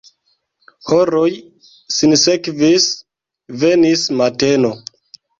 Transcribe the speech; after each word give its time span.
Horoj 0.91 1.27
sinsekvis, 1.97 2.87
venis 3.65 4.07
mateno. 4.23 4.73